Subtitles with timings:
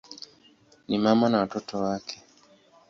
[0.87, 2.23] Ni mama na watoto wake.